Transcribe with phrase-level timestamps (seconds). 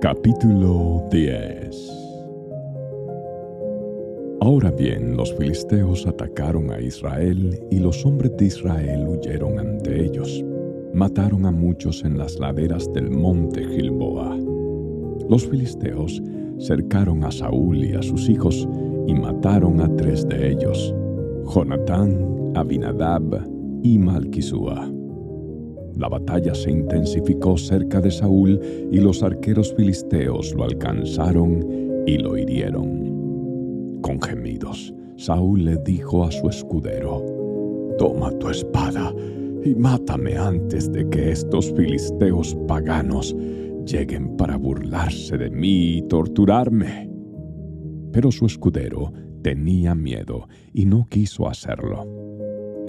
[0.00, 1.90] Capítulo 10
[4.40, 10.42] Ahora bien, los filisteos atacaron a Israel y los hombres de Israel huyeron ante ellos.
[10.94, 14.38] Mataron a muchos en las laderas del monte Gilboa.
[15.28, 16.22] Los filisteos
[16.58, 18.66] cercaron a Saúl y a sus hijos
[19.06, 20.94] y mataron a tres de ellos,
[21.54, 23.46] Jonatán, Abinadab
[23.82, 24.99] y Malquisúa.
[26.00, 28.58] La batalla se intensificó cerca de Saúl
[28.90, 31.62] y los arqueros filisteos lo alcanzaron
[32.06, 33.98] y lo hirieron.
[34.00, 37.22] Con gemidos, Saúl le dijo a su escudero,
[37.98, 39.14] Toma tu espada
[39.62, 43.36] y mátame antes de que estos filisteos paganos
[43.84, 47.10] lleguen para burlarse de mí y torturarme.
[48.10, 49.12] Pero su escudero
[49.42, 52.39] tenía miedo y no quiso hacerlo.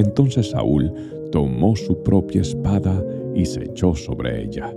[0.01, 0.91] Entonces Saúl
[1.31, 3.03] tomó su propia espada
[3.35, 4.73] y se echó sobre ella.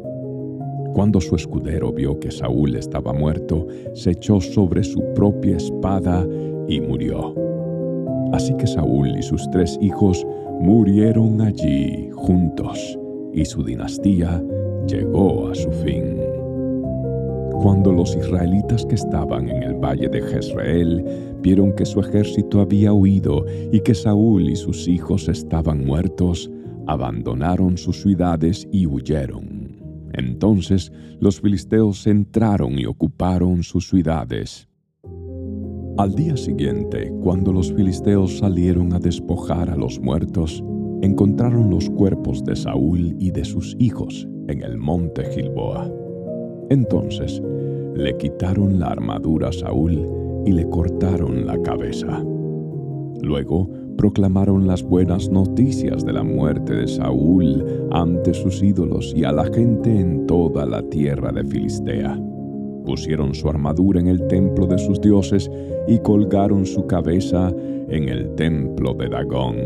[0.92, 6.26] Cuando su escudero vio que Saúl estaba muerto, se echó sobre su propia espada
[6.68, 7.34] y murió.
[8.32, 10.24] Así que Saúl y sus tres hijos
[10.60, 12.99] murieron allí juntos,
[13.32, 14.43] y su dinastía
[14.87, 16.04] llegó a su fin.
[18.05, 21.02] Los israelitas que estaban en el valle de Jezreel
[21.41, 26.51] vieron que su ejército había huido y que Saúl y sus hijos estaban muertos,
[26.87, 30.11] abandonaron sus ciudades y huyeron.
[30.13, 34.68] Entonces los filisteos entraron y ocuparon sus ciudades.
[35.96, 40.63] Al día siguiente, cuando los filisteos salieron a despojar a los muertos,
[41.01, 45.91] encontraron los cuerpos de Saúl y de sus hijos en el monte Gilboa.
[46.68, 47.43] Entonces
[47.95, 50.09] le quitaron la armadura a Saúl
[50.45, 52.23] y le cortaron la cabeza.
[53.23, 59.32] Luego proclamaron las buenas noticias de la muerte de Saúl ante sus ídolos y a
[59.32, 62.20] la gente en toda la tierra de Filistea.
[62.84, 65.50] Pusieron su armadura en el templo de sus dioses
[65.87, 67.50] y colgaron su cabeza
[67.88, 69.56] en el templo de Dagón.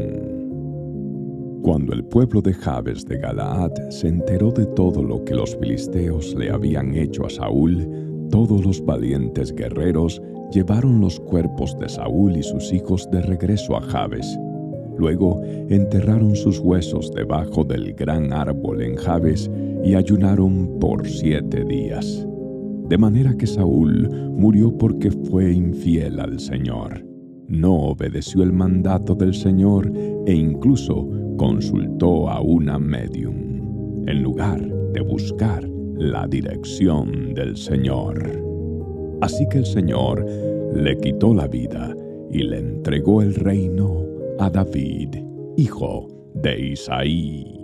[1.63, 6.35] Cuando el pueblo de Jabes de Galaad se enteró de todo lo que los filisteos
[6.37, 10.23] le habían hecho a Saúl, todos los valientes guerreros
[10.53, 14.39] llevaron los cuerpos de Saúl y sus hijos de regreso a Jabes.
[14.97, 19.51] Luego enterraron sus huesos debajo del gran árbol en Jabes
[19.85, 22.27] y ayunaron por siete días.
[22.89, 27.05] De manera que Saúl murió porque fue infiel al Señor.
[27.47, 29.93] No obedeció el mandato del Señor
[30.27, 34.61] e incluso consultó a una medium, en lugar
[34.93, 38.23] de buscar la dirección del Señor.
[39.21, 40.25] Así que el Señor
[40.75, 41.95] le quitó la vida
[42.31, 44.05] y le entregó el reino
[44.39, 45.17] a David,
[45.57, 47.58] hijo de Isaí.